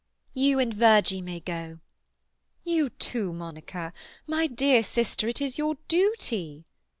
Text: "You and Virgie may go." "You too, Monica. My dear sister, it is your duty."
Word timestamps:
"You 0.33 0.57
and 0.57 0.73
Virgie 0.73 1.21
may 1.21 1.41
go." 1.41 1.77
"You 2.63 2.89
too, 2.89 3.31
Monica. 3.31 3.93
My 4.25 4.47
dear 4.47 4.81
sister, 4.81 5.27
it 5.27 5.39
is 5.39 5.59
your 5.59 5.75
duty." 5.87 6.65